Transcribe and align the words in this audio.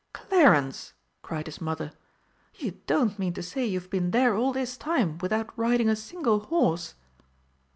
"Clarence!" 0.13 0.93
cried 1.21 1.45
his 1.45 1.61
mother, 1.61 1.91
"you 2.55 2.79
don't 2.87 3.19
mean 3.19 3.33
to 3.33 3.43
say 3.43 3.63
you've 3.67 3.91
been 3.91 4.09
there 4.09 4.33
all 4.35 4.51
this 4.51 4.75
time 4.75 5.19
without 5.19 5.55
riding 5.55 5.89
a 5.89 5.95
single 5.95 6.39
horse!" 6.39 6.95